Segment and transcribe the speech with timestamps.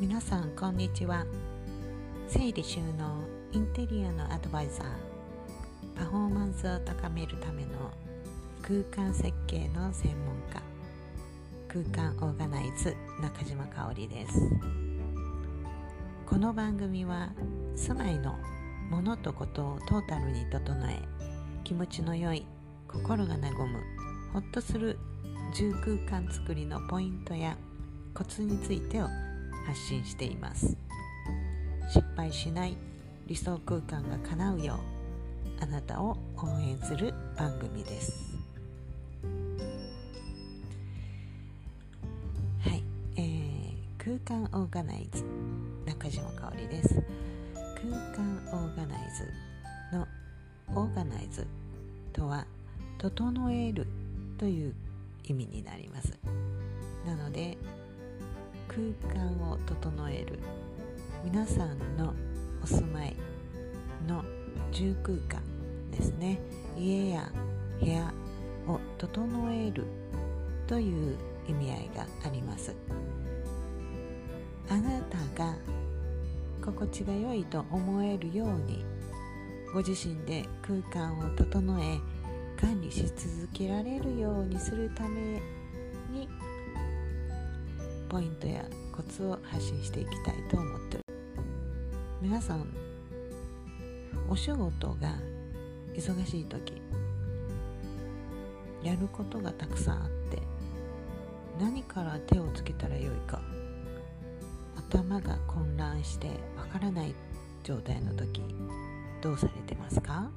[0.00, 1.26] 皆さんこんにちは。
[2.26, 4.86] 整理収納インテリアのアドバイザー。
[5.94, 7.68] パフォーマンスを高めるための
[8.62, 10.62] 空間設計の専門家。
[11.68, 11.84] 空
[12.14, 14.50] 間オーガナイズ中島香織です。
[16.24, 17.28] この番組は
[17.76, 18.38] 住まいの
[18.88, 20.98] ものとことをトータルに整え
[21.62, 22.46] 気持ちの良い
[22.88, 23.78] 心が和む
[24.32, 24.98] ほっとする
[25.52, 27.58] 住空間づくりのポイントや
[28.14, 29.08] コツについてを
[29.70, 30.76] 発信しています。
[31.88, 32.76] 失敗しない。
[33.28, 34.80] 理想空間が叶うよ
[35.60, 38.36] うあなたを応援する番組です。
[42.64, 42.82] はい、
[43.16, 45.22] えー、空間オーガナイズ
[45.86, 47.00] 中島香織です。
[47.54, 50.08] 空間オーガナイズの
[50.74, 51.46] オーガナイズ
[52.12, 52.44] とは
[52.98, 53.86] 整える
[54.36, 54.74] という
[55.22, 56.18] 意味になります。
[57.06, 57.56] なので
[58.70, 58.78] 空
[59.12, 60.38] 間を整える。
[61.24, 62.14] 皆さんの
[62.62, 63.16] お住まい
[64.06, 64.22] の
[64.70, 65.42] 住空間
[65.90, 66.38] ですね。
[66.78, 67.32] 家や
[67.80, 68.14] 部屋
[68.68, 69.84] を整える
[70.68, 72.72] という意味合いがあります。
[74.68, 75.56] あなたが
[76.64, 78.84] 心地が良いと思えるように
[79.74, 81.98] ご自身で空間を整え
[82.60, 85.42] 管理し続けられるようにするため
[86.12, 86.28] に
[88.10, 91.04] ポイントやコツを発信していきたいと思ってる
[92.20, 92.66] 皆さん
[94.28, 95.14] お仕事が
[95.94, 96.82] 忙しい時
[98.82, 100.42] やることがたくさんあって
[101.60, 103.40] 何から手をつけたらよいか
[104.76, 107.14] 頭が混乱してわからない
[107.62, 108.42] 状態の時
[109.22, 110.28] どうされてますか？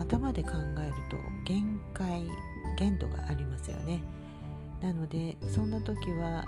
[0.00, 0.50] 頭で考
[0.84, 2.24] えると限界
[2.76, 4.02] 限度がありますよね。
[4.82, 6.44] なのでそんな時は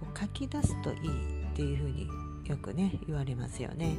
[0.00, 2.08] こう書き出すといいっていうふうに
[2.48, 3.96] よくね言われますよね。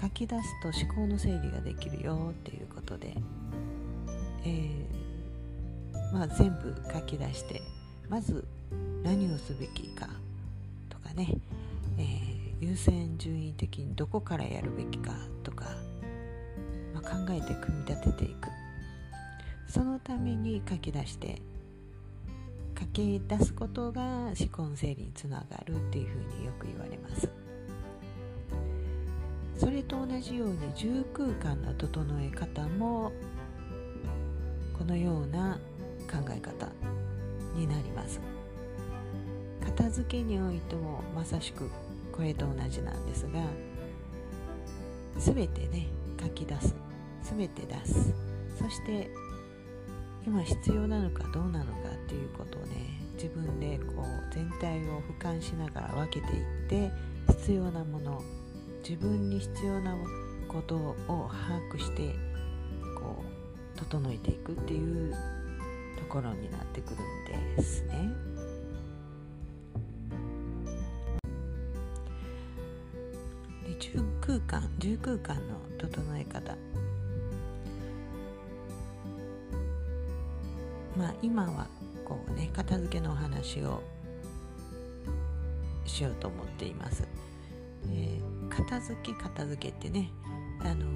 [0.00, 3.14] 書き出すと思考の整理ができるよっていうことで、
[4.44, 7.62] えー、まあ、全部書き出して
[8.08, 8.44] まず
[9.04, 10.08] 何をすべきか
[10.88, 11.36] とかね、
[11.98, 15.12] えー、優先順位的にどこからやるべきか
[15.44, 15.66] とか、
[16.92, 18.48] まあ、考えて組み立てていく。
[19.68, 21.40] そのために書き出して
[22.82, 27.28] 書き出すことが思考の整理につながるっていうふうによく言われます。
[29.56, 33.12] それと同じように住空間の整え方も
[34.76, 35.60] このような
[36.10, 36.68] 考え方
[37.54, 38.20] になります。
[39.64, 41.70] 片付けにおいてもまさしく
[42.10, 43.44] これと同じなんですが
[45.18, 45.86] 全てね
[46.20, 46.74] 書き出す。
[47.22, 48.12] 全て出す。
[48.58, 49.08] そして
[50.26, 56.90] 今必要なのかどうなのかっていうことをね自分でこう全体を俯瞰しながら分けていって
[57.28, 58.22] 必要なもの
[58.88, 59.96] 自分に必要な
[60.48, 62.14] ことを把握して
[62.96, 63.24] こ
[63.74, 65.12] う整えていくっていう
[65.98, 68.08] ところになってくるんですね。
[73.66, 76.56] で住空間住空間の整え方
[81.02, 81.66] まあ今は
[82.04, 83.82] こうね片付けのお話を
[85.84, 87.08] しようと思っています。
[87.90, 90.12] えー、片付け片付けってね
[90.60, 90.86] あの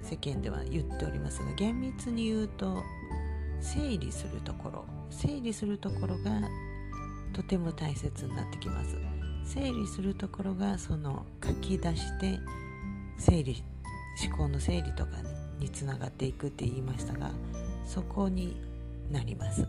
[0.00, 2.84] 世間では言っておりますが厳密に言うと
[3.60, 6.40] 整理するところ整理するところが
[7.32, 8.96] とても大切になってきます
[9.44, 12.38] 整理するところがその書き出して
[13.18, 13.64] 整理
[14.24, 15.10] 思考の整理とか
[15.58, 17.32] につながっていくって言いましたが
[17.88, 18.54] そこに
[19.10, 19.66] なります。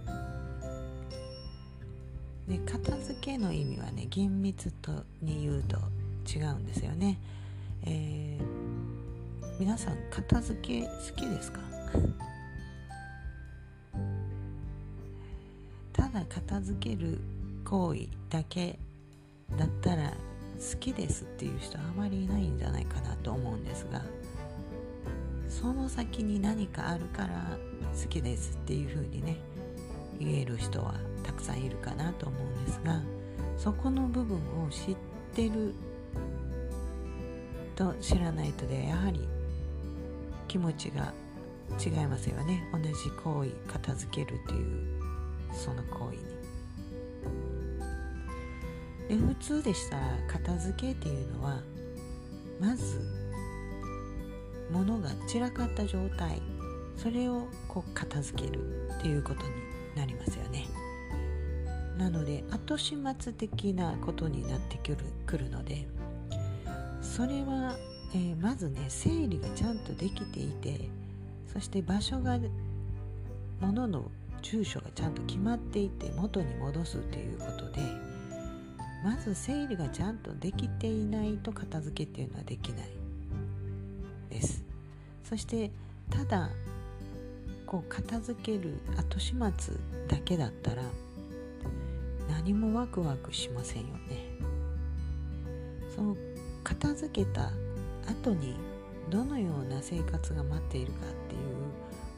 [2.47, 4.91] で片付けの意味はね厳密と
[5.21, 5.77] に言うと
[6.27, 7.19] 違うんですよね、
[7.85, 8.45] えー、
[9.59, 11.59] 皆さん片付け好きですか？
[15.93, 17.19] ただ片付ける
[17.63, 18.79] 行為だけ
[19.57, 20.15] だったら好
[20.79, 24.01] きですっていう人あまりいないんじゃないかなと思うんですが
[25.47, 27.57] その先に何かあるから
[27.95, 29.37] 好きですっていう風にね
[30.19, 33.01] 言える人はたくさんいるかなと思うんですが
[33.57, 34.97] そこの部分を知っ
[35.33, 35.73] てる
[37.75, 39.27] と知らないとでやはり
[40.47, 41.13] 気持ちが
[41.79, 42.91] 違いますよね同じ
[43.23, 45.01] 行為片付けるという
[45.53, 46.39] その行為に。
[49.09, 51.61] で普通でしたら片付けっていうのは
[52.59, 53.01] まず
[54.71, 56.41] 物が散らかった状態
[57.01, 59.49] それをこう片付けるっていうことに
[59.95, 60.65] なりますよね。
[61.97, 65.85] なので後始末的なことになってくるくるので
[67.01, 67.75] それは、
[68.13, 70.89] えー、まずね整理がちゃんとできていて
[71.51, 72.39] そして場所が
[73.59, 74.09] 物の
[74.41, 77.81] 住所がちゃんと決まっていて元に戻すということで
[79.03, 82.89] まず整理がちゃんとできていないと片付けっていうのはできない
[84.29, 84.63] です。
[85.23, 85.71] そして
[86.09, 86.49] ただ
[87.69, 89.75] こう片付ける後始末
[90.07, 90.81] だけだったら
[92.27, 94.25] 何もワクワクしませんよね。
[95.95, 96.17] その
[96.63, 97.51] 片付けた
[98.07, 98.55] 後に
[99.11, 101.41] どのような生活が待っているかっていう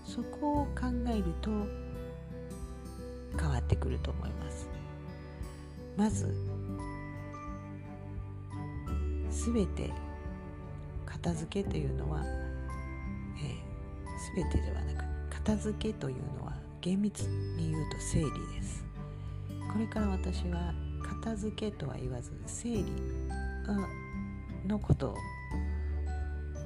[0.05, 1.51] そこを考えると
[3.37, 4.69] 変わってくると思います。
[5.97, 6.33] まず
[9.29, 9.91] 全て
[11.05, 15.10] 片付けというのは、えー、全てではなく
[15.43, 18.85] 片付けというのは厳密に言うと整理です。
[19.73, 20.71] これから私は
[21.01, 22.85] 片付けとは言わず整理
[24.67, 25.15] のことを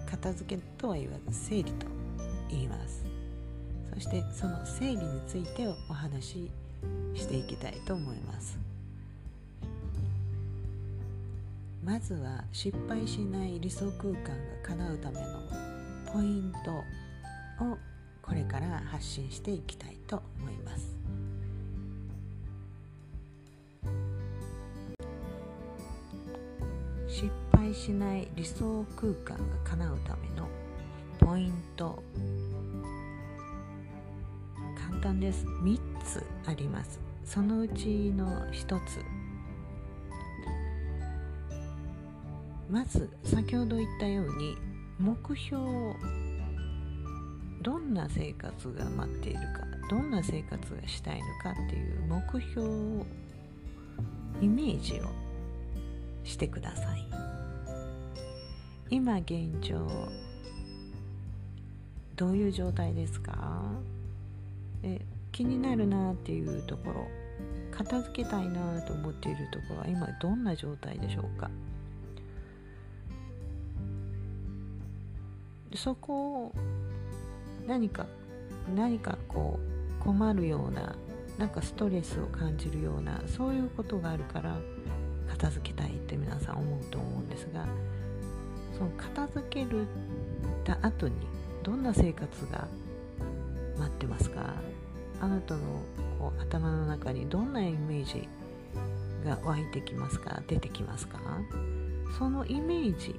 [0.10, 1.88] 片付けとは言わず整理と
[2.50, 3.06] 言います。
[3.94, 6.52] そしてその整理についてお話し
[7.14, 8.60] していきたいと思います。
[11.82, 14.32] まずは失敗しない理想空間が
[14.64, 15.40] 叶うための
[16.12, 17.78] ポイントを
[18.26, 20.98] これから発信していきたいと思います。
[27.08, 30.48] 失敗しない理想空間が叶うための
[31.20, 32.02] ポイント。
[34.76, 35.46] 簡単です。
[35.46, 37.00] 3つあります。
[37.24, 39.00] そのうちの1つ。
[42.70, 44.58] まず先ほど言ったように
[44.98, 45.96] 目標を
[47.66, 53.06] どんな生活が待っているかどんな生活がしたいのかっていう目標を
[54.40, 55.06] イメージを
[56.24, 57.08] してください。
[58.92, 59.88] 今現状
[62.16, 63.64] どういう状態ですか？
[64.84, 65.02] え
[65.32, 67.08] 気になるなっていうところ
[67.72, 71.50] 片付けたいなと思っているところは今どんな状態でしょうか？
[75.76, 76.54] そこを
[77.68, 78.06] 何か
[78.76, 79.60] 何かこ
[80.00, 80.96] う困るような
[81.38, 84.58] なんかストレスを感じるようなそういうことがあるから
[85.28, 87.66] 片付けたいって皆さん思うと思うんですが
[88.78, 89.88] その片付ける
[90.64, 91.16] た後に
[91.64, 92.68] どんな生活が
[93.78, 94.54] 待ってますか？
[95.20, 95.62] あなたの
[96.20, 98.28] こう頭の中にどんなイメージ
[99.26, 100.42] が湧いてきますか？
[100.48, 101.20] 出てきますか？
[102.18, 103.16] そのイメージ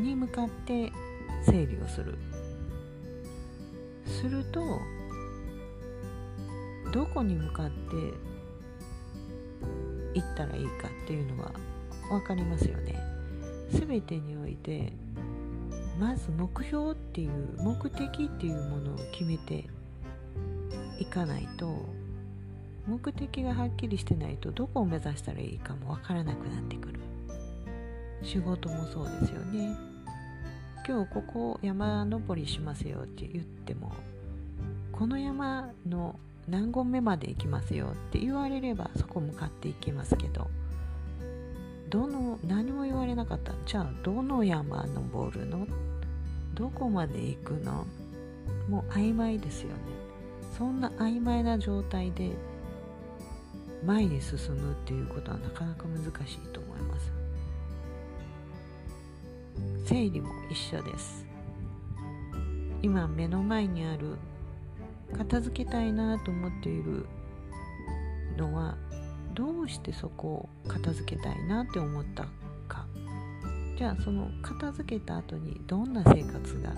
[0.00, 0.92] に向かって
[1.50, 2.18] 整理をする。
[4.06, 4.80] すると
[6.92, 7.96] どこに向かって
[10.14, 11.52] 行ったらいいかっていうのは
[12.08, 12.98] 分かりますよね。
[13.70, 14.92] 全てにおいて
[16.00, 19.66] まず目標っていう目的っていうものを決めて
[20.98, 21.86] いかないと
[22.86, 27.00] 目的がはっきりしてないとどこを目指したらいいかも分からなくなってくる。
[28.22, 29.87] 仕事もそうですよね。
[30.88, 33.92] 今日ここ山登りしますよって言っても
[34.90, 36.18] この山の
[36.48, 40.48] 何合目まで行きますよって言われればそこ向かっていきますけど
[41.90, 43.52] どの何も言われなかった。
[43.66, 45.66] じゃあどの山登るの？
[46.54, 47.86] どこまで行くの？
[48.68, 49.74] もう曖昧ですよね。
[50.56, 52.32] そんな曖昧な状態で
[53.84, 57.17] 前に進むっていうことはなかなか難しいと思います。
[59.88, 61.26] 整理も一緒です。
[62.82, 64.18] 今目の前にある
[65.16, 67.06] 片付けたいなと思っている
[68.36, 68.76] のは
[69.32, 72.26] どうしてそこを片付けたいなって思った
[72.68, 72.84] か。
[73.78, 76.74] じゃあその片付けた後にどんな生活が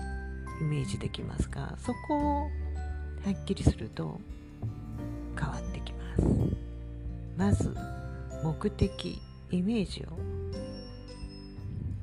[0.61, 1.75] イメージできますか。
[1.79, 2.49] そこをは
[3.29, 4.21] っきりすると
[5.37, 6.23] 変わってきます。
[7.35, 7.75] まず
[8.41, 10.17] 目的イメージを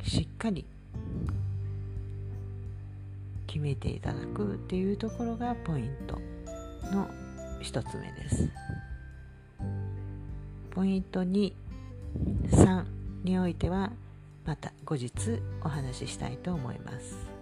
[0.06, 0.66] しっかり
[3.48, 6.20] 決めていただくっていうところがポイント
[6.94, 7.08] の
[7.60, 8.48] 1つ目です。
[10.70, 12.84] ポイント23
[13.24, 13.90] においては
[14.46, 15.12] また後日
[15.64, 17.37] お話ししたいと思います。